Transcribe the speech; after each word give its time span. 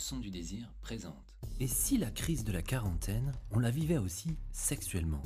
son 0.00 0.18
du 0.18 0.30
désir 0.30 0.72
présente. 0.80 1.36
Et 1.60 1.66
si 1.66 1.98
la 1.98 2.10
crise 2.10 2.44
de 2.44 2.52
la 2.52 2.62
quarantaine, 2.62 3.32
on 3.50 3.58
la 3.58 3.70
vivait 3.70 3.98
aussi 3.98 4.36
sexuellement? 4.50 5.22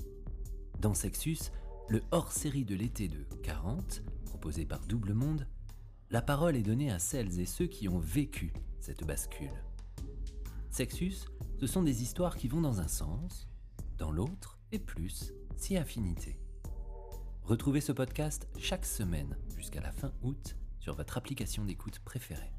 Dans 0.81 0.95
Sexus, 0.95 1.39
le 1.89 2.03
hors-série 2.11 2.65
de 2.65 2.75
l'été 2.75 3.09
de 3.09 3.23
40, 3.45 4.03
proposé 4.25 4.67
par 4.67 4.81
Double 4.81 5.15
Monde, 5.15 5.47
la 6.11 6.23
parole 6.23 6.57
est 6.57 6.63
donnée 6.63 6.91
à 6.91 6.99
celles 6.99 7.39
et 7.39 7.47
ceux 7.47 7.67
qui 7.67 7.89
ont 7.89 8.01
vécu 8.01 8.53
cette 8.81 9.05
bascule. 9.05 9.65
Sexus, 10.71 11.27
ce 11.61 11.67
sont 11.67 11.83
des 11.83 12.03
histoires 12.03 12.37
qui 12.37 12.49
vont 12.49 12.61
dans 12.61 12.81
un 12.81 12.89
sens, 12.89 13.47
dans 13.97 14.11
l'autre, 14.11 14.59
et 14.73 14.81
plus, 14.81 15.33
si 15.57 15.77
affinité. 15.77 16.41
Retrouvez 17.45 17.81
ce 17.81 17.93
podcast 17.93 18.49
chaque 18.59 18.87
semaine 18.87 19.37
jusqu'à 19.57 19.81
la 19.81 19.93
fin 19.93 20.13
août 20.23 20.57
sur 20.81 20.97
votre 20.97 21.17
application 21.17 21.65
d'écoute 21.65 22.01
préférée. 22.01 22.53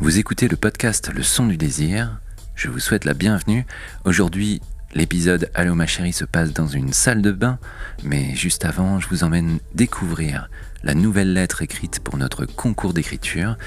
Vous 0.00 0.20
écoutez 0.20 0.46
le 0.46 0.56
podcast 0.56 1.10
Le 1.12 1.24
son 1.24 1.46
du 1.46 1.56
désir. 1.56 2.20
Je 2.54 2.68
vous 2.68 2.78
souhaite 2.78 3.04
la 3.04 3.14
bienvenue. 3.14 3.66
Aujourd'hui, 4.04 4.62
l'épisode 4.94 5.50
Allô 5.54 5.74
ma 5.74 5.88
chérie 5.88 6.12
se 6.12 6.24
passe 6.24 6.52
dans 6.52 6.68
une 6.68 6.92
salle 6.92 7.20
de 7.20 7.32
bain, 7.32 7.58
mais 8.04 8.36
juste 8.36 8.64
avant, 8.64 9.00
je 9.00 9.08
vous 9.08 9.24
emmène 9.24 9.58
découvrir 9.74 10.50
la 10.84 10.94
nouvelle 10.94 11.32
lettre 11.32 11.62
écrite 11.62 11.98
pour 11.98 12.16
notre 12.16 12.46
concours 12.46 12.94
d'écriture. 12.94 13.58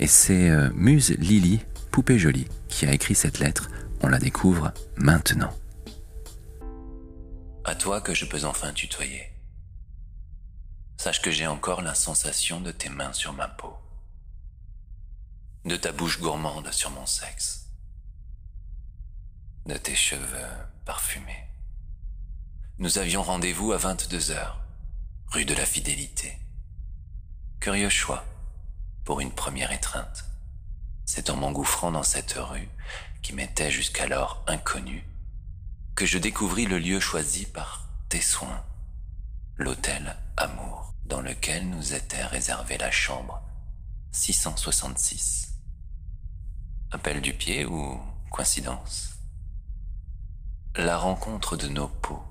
Et 0.00 0.08
c'est 0.08 0.50
euh, 0.50 0.70
Muse 0.74 1.10
Lily, 1.18 1.60
poupée 1.92 2.18
jolie, 2.18 2.48
qui 2.68 2.84
a 2.84 2.92
écrit 2.92 3.14
cette 3.14 3.38
lettre. 3.38 3.70
On 4.02 4.08
la 4.08 4.18
découvre 4.18 4.72
maintenant. 4.96 5.54
À 7.64 7.76
toi 7.76 8.00
que 8.00 8.12
je 8.12 8.24
peux 8.24 8.44
enfin 8.44 8.72
tutoyer. 8.72 9.22
Sache 10.96 11.22
que 11.22 11.30
j'ai 11.30 11.46
encore 11.46 11.80
la 11.80 11.94
sensation 11.94 12.60
de 12.60 12.72
tes 12.72 12.88
mains 12.88 13.12
sur 13.12 13.32
ma 13.32 13.46
peau, 13.46 13.72
de 15.66 15.74
ta 15.74 15.90
bouche 15.90 16.20
gourmande 16.20 16.70
sur 16.70 16.90
mon 16.92 17.06
sexe, 17.06 17.66
de 19.66 19.76
tes 19.76 19.96
cheveux 19.96 20.46
parfumés. 20.84 21.48
Nous 22.78 22.98
avions 22.98 23.24
rendez-vous 23.24 23.72
à 23.72 23.76
22 23.76 24.30
heures, 24.30 24.60
rue 25.26 25.44
de 25.44 25.54
la 25.54 25.66
Fidélité. 25.66 26.38
Curieux 27.58 27.88
choix 27.88 28.24
pour 29.04 29.18
une 29.18 29.32
première 29.32 29.72
étreinte. 29.72 30.24
C'est 31.04 31.30
en 31.30 31.36
m'engouffrant 31.36 31.90
dans 31.90 32.04
cette 32.04 32.34
rue, 32.38 32.68
qui 33.20 33.32
m'était 33.32 33.72
jusqu'alors 33.72 34.44
inconnue, 34.46 35.04
que 35.96 36.06
je 36.06 36.18
découvris 36.18 36.66
le 36.66 36.78
lieu 36.78 37.00
choisi 37.00 37.44
par 37.44 37.88
tes 38.08 38.20
soins, 38.20 38.64
l'hôtel 39.56 40.16
Amour, 40.36 40.94
dans 41.06 41.22
lequel 41.22 41.68
nous 41.68 41.92
était 41.92 42.24
réservée 42.24 42.78
la 42.78 42.92
chambre 42.92 43.42
666. 44.12 45.55
Appel 46.92 47.20
du 47.20 47.32
pied 47.34 47.64
ou 47.66 48.00
coïncidence? 48.30 49.16
La 50.76 50.96
rencontre 50.96 51.56
de 51.56 51.68
nos 51.68 51.88
peaux 51.88 52.22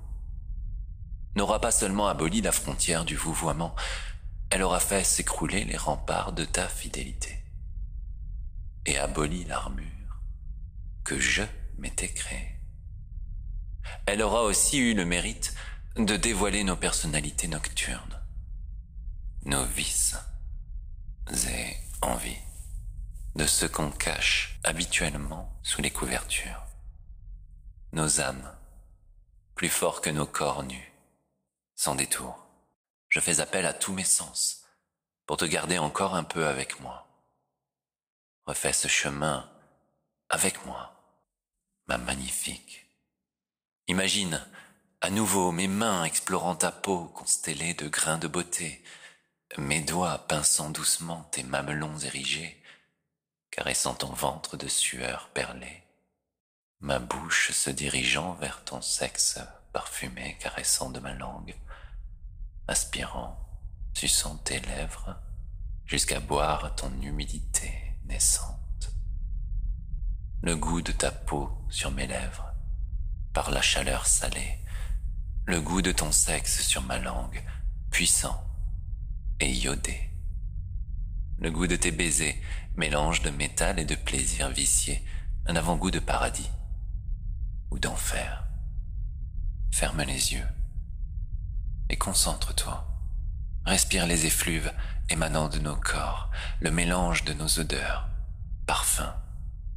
n'aura 1.35 1.59
pas 1.59 1.71
seulement 1.71 2.07
aboli 2.07 2.41
la 2.41 2.53
frontière 2.53 3.03
du 3.03 3.15
vouvoiement, 3.15 3.75
elle 4.49 4.63
aura 4.63 4.79
fait 4.79 5.03
s'écrouler 5.03 5.65
les 5.65 5.75
remparts 5.75 6.31
de 6.31 6.45
ta 6.45 6.67
fidélité 6.67 7.37
et 8.85 8.97
aboli 8.97 9.43
l'armure 9.43 10.21
que 11.03 11.19
je 11.19 11.43
m'étais 11.77 12.13
créée. 12.13 12.55
Elle 14.05 14.21
aura 14.21 14.43
aussi 14.43 14.77
eu 14.77 14.93
le 14.93 15.05
mérite 15.05 15.53
de 15.97 16.15
dévoiler 16.15 16.63
nos 16.63 16.77
personnalités 16.77 17.47
nocturnes, 17.47 18.21
nos 19.45 19.65
vices 19.65 20.15
et 21.29 21.75
envies, 22.01 22.39
de 23.35 23.45
ce 23.45 23.65
qu'on 23.65 23.91
cache 23.91 24.59
habituellement 24.63 25.51
sous 25.63 25.81
les 25.81 25.91
couvertures, 25.91 26.65
nos 27.91 28.21
âmes, 28.21 28.55
plus 29.55 29.69
forts 29.69 30.01
que 30.01 30.09
nos 30.09 30.25
corps 30.25 30.63
nus, 30.63 30.93
sans 31.75 31.95
détour 31.95 32.45
je 33.15 33.21
fais 33.21 33.39
appel 33.39 33.65
à 33.65 33.71
tous 33.71 33.93
mes 33.93 34.03
sens 34.03 34.65
pour 35.25 35.37
te 35.37 35.45
garder 35.45 35.77
encore 35.77 36.15
un 36.15 36.25
peu 36.25 36.47
avec 36.47 36.81
moi. 36.81 37.07
Refais 38.45 38.73
ce 38.73 38.89
chemin 38.89 39.49
avec 40.27 40.65
moi, 40.65 40.93
ma 41.87 41.97
magnifique. 41.97 42.85
Imagine 43.87 44.45
à 44.99 45.09
nouveau 45.09 45.53
mes 45.53 45.69
mains 45.69 46.03
explorant 46.03 46.55
ta 46.55 46.73
peau 46.73 47.05
constellée 47.05 47.73
de 47.73 47.87
grains 47.87 48.17
de 48.17 48.27
beauté, 48.27 48.83
mes 49.57 49.79
doigts 49.79 50.27
pinçant 50.27 50.69
doucement 50.69 51.23
tes 51.31 51.43
mamelons 51.43 51.99
érigés, 51.99 52.61
caressant 53.55 53.93
ton 53.93 54.11
ventre 54.11 54.57
de 54.57 54.67
sueur 54.67 55.29
perlée, 55.33 55.83
ma 56.81 56.99
bouche 56.99 57.51
se 57.51 57.69
dirigeant 57.69 58.33
vers 58.33 58.65
ton 58.65 58.81
sexe 58.81 59.39
parfumé 59.71 60.37
caressant 60.41 60.89
de 60.89 60.99
ma 60.99 61.13
langue, 61.13 61.55
aspirant, 62.67 63.39
suçant 63.93 64.35
tes 64.39 64.59
lèvres, 64.59 65.15
jusqu'à 65.85 66.19
boire 66.19 66.75
ton 66.75 66.91
humidité 67.01 67.71
naissante. 68.03 68.91
Le 70.41 70.57
goût 70.57 70.81
de 70.81 70.91
ta 70.91 71.11
peau 71.11 71.49
sur 71.69 71.91
mes 71.91 72.07
lèvres, 72.07 72.51
par 73.33 73.51
la 73.51 73.61
chaleur 73.61 74.05
salée, 74.05 74.59
le 75.45 75.61
goût 75.61 75.81
de 75.81 75.93
ton 75.93 76.11
sexe 76.11 76.61
sur 76.61 76.81
ma 76.81 76.99
langue, 76.99 77.41
puissant 77.89 78.45
et 79.39 79.49
iodé. 79.49 80.09
Le 81.37 81.51
goût 81.51 81.67
de 81.67 81.75
tes 81.75 81.91
baisers, 81.91 82.35
mélange 82.75 83.21
de 83.21 83.29
métal 83.29 83.79
et 83.79 83.85
de 83.85 83.95
plaisir 83.95 84.49
vicié, 84.49 85.03
un 85.45 85.55
avant-goût 85.55 85.91
de 85.91 85.99
paradis 85.99 86.49
ou 87.71 87.79
d'enfer. 87.79 88.45
Ferme 89.71 90.03
les 90.03 90.33
yeux 90.33 90.47
et 91.89 91.97
concentre-toi. 91.97 92.87
Respire 93.65 94.05
les 94.05 94.25
effluves 94.25 94.71
émanant 95.09 95.49
de 95.49 95.59
nos 95.59 95.75
corps, 95.75 96.29
le 96.59 96.71
mélange 96.71 97.23
de 97.25 97.33
nos 97.33 97.59
odeurs, 97.59 98.07
parfums, 98.65 99.13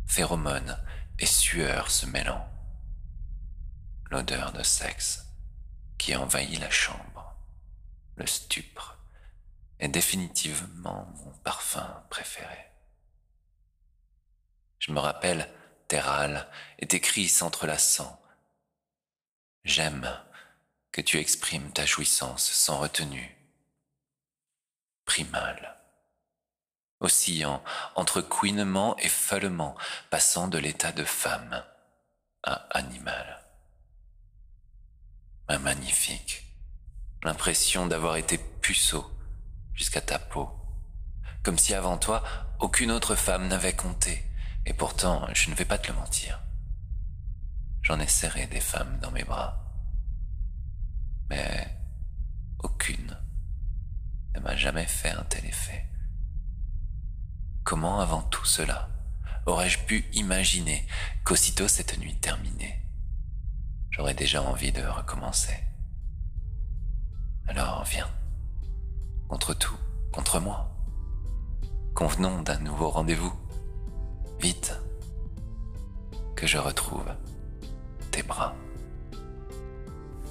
phéromones 0.06 0.78
et 1.18 1.26
sueurs 1.26 1.90
se 1.90 2.06
mêlant. 2.06 2.46
L'odeur 4.10 4.52
de 4.52 4.62
sexe 4.62 5.26
qui 5.98 6.14
envahit 6.14 6.60
la 6.60 6.70
chambre, 6.70 7.34
le 8.16 8.26
stupre, 8.26 8.97
est 9.80 9.88
définitivement 9.88 11.06
mon 11.24 11.32
parfum 11.44 12.04
préféré. 12.10 12.72
Je 14.78 14.92
me 14.92 15.00
rappelle 15.00 15.48
tes 15.88 16.00
râles 16.00 16.48
et 16.78 16.86
tes 16.86 17.00
cris 17.00 17.28
s'entrelaçant. 17.28 18.20
J'aime 19.64 20.08
que 20.92 21.00
tu 21.00 21.18
exprimes 21.18 21.72
ta 21.72 21.84
jouissance 21.84 22.50
sans 22.50 22.78
retenue, 22.78 23.36
primale, 25.04 25.76
oscillant 27.00 27.62
entre 27.94 28.20
couinement 28.20 28.96
et 28.98 29.08
follement, 29.08 29.76
passant 30.10 30.48
de 30.48 30.58
l'état 30.58 30.92
de 30.92 31.04
femme 31.04 31.64
à 32.42 32.54
animal. 32.76 33.44
Ma 35.48 35.58
magnifique, 35.58 36.44
l'impression 37.22 37.86
d'avoir 37.86 38.16
été 38.16 38.38
puceau 38.38 39.10
jusqu'à 39.78 40.00
ta 40.00 40.18
peau, 40.18 40.50
comme 41.44 41.56
si 41.56 41.72
avant 41.72 41.96
toi 41.96 42.24
aucune 42.58 42.90
autre 42.90 43.14
femme 43.14 43.46
n'avait 43.46 43.76
compté, 43.76 44.24
et 44.66 44.74
pourtant 44.74 45.26
je 45.32 45.50
ne 45.50 45.54
vais 45.54 45.64
pas 45.64 45.78
te 45.78 45.88
le 45.88 45.94
mentir. 45.94 46.42
J'en 47.82 48.00
ai 48.00 48.08
serré 48.08 48.48
des 48.48 48.60
femmes 48.60 48.98
dans 49.00 49.12
mes 49.12 49.22
bras. 49.22 49.64
Mais 51.30 51.70
aucune 52.58 53.16
ne 54.34 54.40
m'a 54.40 54.56
jamais 54.56 54.86
fait 54.86 55.10
un 55.10 55.22
tel 55.24 55.44
effet. 55.46 55.86
Comment 57.62 58.00
avant 58.00 58.22
tout 58.22 58.44
cela 58.44 58.88
aurais-je 59.46 59.78
pu 59.84 60.04
imaginer 60.12 60.86
qu'aussitôt 61.24 61.68
cette 61.68 61.98
nuit 61.98 62.18
terminée, 62.18 62.84
j'aurais 63.90 64.14
déjà 64.14 64.42
envie 64.42 64.72
de 64.72 64.82
recommencer? 64.82 65.56
Alors 67.46 67.84
viens, 67.84 68.10
contre 69.28 69.54
tout, 69.54 69.76
contre 70.12 70.40
moi. 70.40 70.70
Convenons 71.94 72.42
d'un 72.42 72.58
nouveau 72.58 72.88
rendez-vous. 72.88 73.32
Vite, 74.40 74.76
que 76.36 76.46
je 76.46 76.58
retrouve 76.58 77.06
tes 78.10 78.22
bras. 78.22 78.54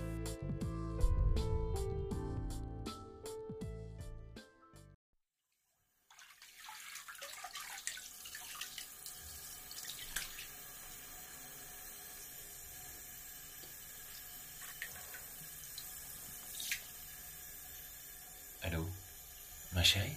Ma 19.82 19.86
chérie 19.86 20.16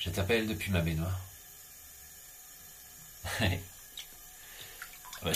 Je 0.00 0.10
t'appelle 0.10 0.48
depuis 0.48 0.72
ma 0.72 0.80
baignoire. 0.80 1.20
Ah 3.24 3.44
bah. 5.22 5.30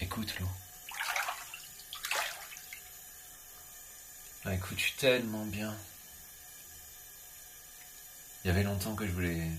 Écoute, 0.00 0.38
l'eau. 0.38 0.48
Ah, 4.44 4.54
écoute, 4.54 4.78
je 4.78 4.84
suis 4.84 4.92
tellement 4.92 5.44
bien. 5.46 5.76
Il 8.44 8.46
y 8.46 8.50
avait 8.50 8.62
longtemps 8.62 8.94
que 8.94 9.08
je 9.08 9.12
voulais 9.12 9.50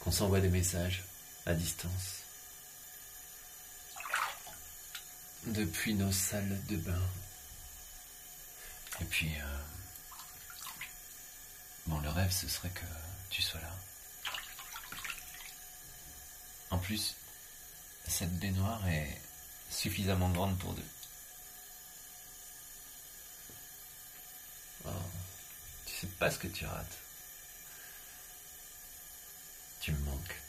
qu'on 0.00 0.12
s'envoie 0.12 0.40
des 0.40 0.50
messages 0.50 1.02
à 1.46 1.54
distance. 1.54 2.18
Depuis 5.46 5.94
nos 5.94 6.12
salles 6.12 6.62
de 6.66 6.76
bain. 6.76 7.08
Et 9.02 9.04
puis, 9.04 9.34
euh, 9.36 9.58
bon, 11.86 11.98
le 11.98 12.08
rêve, 12.08 12.30
ce 12.30 12.46
serait 12.46 12.70
que 12.70 12.86
tu 13.30 13.42
sois 13.42 13.60
là. 13.60 13.74
En 16.70 16.78
plus, 16.78 17.16
cette 18.06 18.38
baignoire 18.38 18.86
est 18.86 19.20
suffisamment 19.70 20.30
grande 20.30 20.56
pour 20.60 20.72
deux. 20.74 20.88
Oh, 24.84 24.90
tu 25.86 25.94
sais 25.96 26.06
pas 26.06 26.30
ce 26.30 26.38
que 26.38 26.46
tu 26.46 26.64
rates. 26.64 26.98
Tu 29.80 29.90
me 29.90 29.98
manques. 30.04 30.40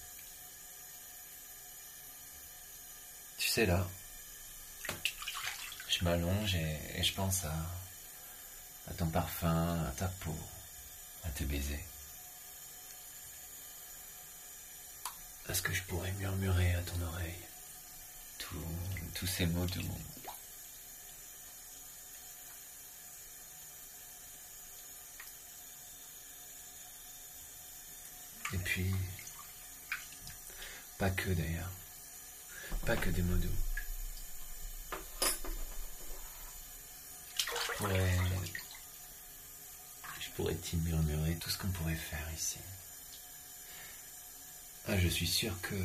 Tu 3.40 3.50
sais 3.50 3.66
là, 3.66 3.88
je 5.90 6.04
m'allonge 6.04 6.54
et, 6.54 7.00
et 7.00 7.04
je 7.04 7.14
pense 7.14 7.46
à, 7.46 7.56
à 8.90 8.94
ton 8.94 9.08
parfum, 9.08 9.86
à 9.88 9.92
ta 9.92 10.08
peau, 10.08 10.36
à 11.24 11.30
tes 11.30 11.46
baisers. 11.46 11.86
Est-ce 15.50 15.62
que 15.62 15.74
je 15.74 15.84
pourrais 15.84 16.12
murmurer 16.14 16.74
à 16.76 16.82
ton 16.82 17.02
oreille 17.02 17.40
tous, 19.14 19.28
ces 19.28 19.46
mots 19.46 19.66
doux 19.66 19.98
Et 28.54 28.58
puis, 28.58 28.94
pas 30.98 31.10
que 31.10 31.30
d'ailleurs, 31.32 31.72
pas 32.86 32.96
que 32.96 33.10
des 33.10 33.22
mots 33.24 33.38
doux. 33.38 33.50
Je 37.80 38.33
t'y 40.62 40.78
murmurer 40.78 41.36
tout 41.36 41.50
ce 41.50 41.58
qu'on 41.58 41.70
pourrait 41.70 41.96
faire 41.96 42.28
ici. 42.36 42.58
Ah, 44.88 44.98
je 44.98 45.08
suis 45.08 45.28
sûr 45.28 45.60
que 45.62 45.76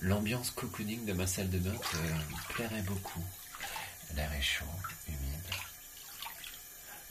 l'ambiance 0.00 0.50
cocooning 0.50 1.06
de 1.06 1.12
ma 1.12 1.26
salle 1.26 1.50
de 1.50 1.58
bain 1.58 1.74
te 1.74 2.52
plairait 2.52 2.82
beaucoup. 2.82 3.24
L'air 4.14 4.32
est 4.32 4.42
chaud, 4.42 4.66
humide. 5.08 5.54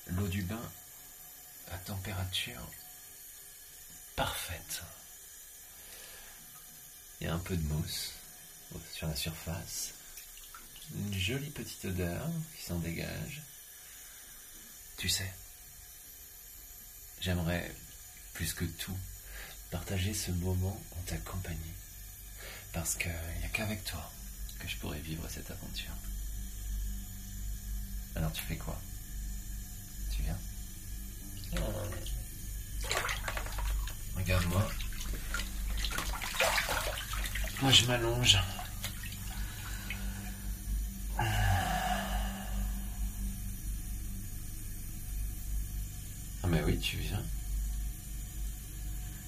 L'eau 0.07 0.27
du 0.27 0.43
bain 0.43 0.71
à 1.71 1.77
température 1.77 2.69
parfaite. 4.15 4.83
Il 7.19 7.27
y 7.27 7.29
a 7.29 7.33
un 7.33 7.39
peu 7.39 7.55
de 7.55 7.67
mousse 7.67 8.11
sur 8.93 9.07
la 9.07 9.15
surface. 9.15 9.93
Une 10.93 11.13
jolie 11.13 11.49
petite 11.49 11.85
odeur 11.85 12.27
qui 12.55 12.63
s'en 12.63 12.79
dégage. 12.79 13.41
Tu 14.97 15.09
sais, 15.09 15.33
j'aimerais 17.21 17.71
plus 18.33 18.53
que 18.53 18.65
tout 18.65 18.97
partager 19.69 20.13
ce 20.13 20.31
moment 20.31 20.81
en 20.97 21.01
ta 21.03 21.17
compagnie. 21.17 21.73
Parce 22.73 22.95
qu'il 22.95 23.11
n'y 23.39 23.45
a 23.45 23.49
qu'avec 23.49 23.83
toi 23.83 24.11
que 24.59 24.67
je 24.67 24.75
pourrais 24.77 24.99
vivre 24.99 25.25
cette 25.29 25.49
aventure. 25.49 25.93
Alors 28.15 28.33
tu 28.33 28.41
fais 28.41 28.57
quoi? 28.57 28.79
Tu 30.15 30.23
viens? 30.23 30.37
Regarde-moi. 34.15 34.71
Moi 37.61 37.71
je 37.71 37.85
m'allonge. 37.85 38.37
Mais 46.61 46.73
oui, 46.73 46.79
tu 46.79 46.97
viens. 46.97 47.23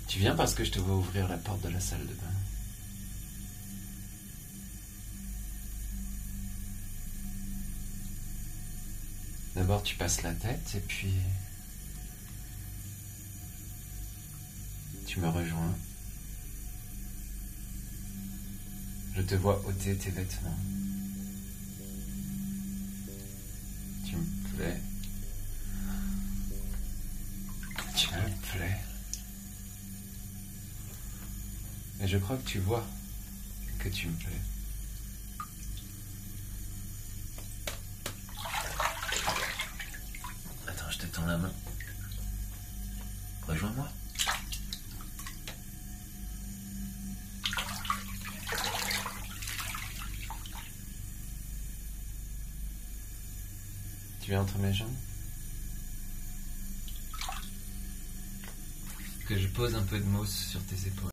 Tu 0.08 0.20
viens 0.20 0.36
parce 0.36 0.54
que 0.54 0.64
je 0.64 0.72
te 0.72 0.78
vois 0.78 0.96
ouvrir 0.96 1.28
la 1.28 1.38
porte 1.38 1.62
de 1.64 1.70
la 1.70 1.80
salle 1.80 2.06
de 2.06 2.14
bain. 2.14 2.28
D'abord 9.56 9.82
tu 9.82 9.96
passes 9.96 10.22
la 10.22 10.34
tête 10.34 10.76
et 10.76 10.80
puis 10.80 11.14
tu 15.08 15.20
me 15.20 15.28
rejoins. 15.28 15.76
Je 19.16 19.22
te 19.24 19.36
vois 19.36 19.60
ôter 19.66 19.96
tes 19.98 20.12
vêtements. 20.12 20.58
Et 32.04 32.08
je 32.08 32.18
crois 32.18 32.36
que 32.36 32.44
tu 32.46 32.60
vois 32.60 32.86
que 33.80 33.88
tu 33.88 34.10
me 34.10 34.18
plais. 34.18 34.42
Attends, 40.68 40.92
je 40.92 40.98
te 40.98 41.06
tends 41.06 41.26
la 41.26 41.38
main. 41.38 41.54
Rejoins-moi. 43.48 43.90
Tu 54.20 54.30
viens 54.30 54.42
entre 54.42 54.58
mes 54.58 54.74
jambes? 54.74 54.90
Que 59.26 59.40
je 59.40 59.48
pose 59.48 59.74
un 59.76 59.84
peu 59.84 60.00
de 60.00 60.04
mousse 60.04 60.48
sur 60.50 60.62
tes 60.66 60.88
épaules. 60.88 61.13